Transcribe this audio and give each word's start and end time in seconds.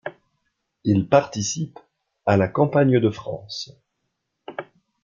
Il 0.83 1.07
participe 1.07 1.77
à 2.25 2.35
la 2.35 2.47
campagne 2.47 2.99
de 2.99 3.11
France. 3.11 3.71